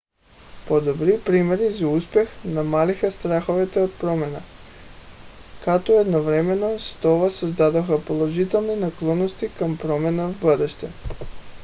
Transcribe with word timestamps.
подобни 0.67 1.19
примери 1.25 1.71
за 1.71 1.87
успех 1.87 2.29
намалиха 2.45 3.11
страховете 3.11 3.79
от 3.79 3.99
промяна 3.99 4.39
като 5.65 5.99
едновременно 5.99 6.79
с 6.79 6.95
това 7.01 7.29
създадоха 7.31 8.05
положителни 8.05 8.75
наклонности 8.75 9.51
към 9.59 9.77
промяна 9.77 10.27
в 10.29 10.41
бъдеще 10.41 10.91